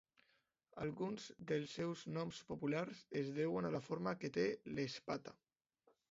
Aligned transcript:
Alguns 0.83 1.25
dels 1.49 1.75
seus 1.79 2.05
noms 2.15 2.39
populars 2.51 3.03
es 3.21 3.29
deuen 3.35 3.67
a 3.69 3.71
la 3.75 3.81
forma 3.89 4.15
que 4.23 4.31
té 4.39 4.47
l'espata. 4.79 5.35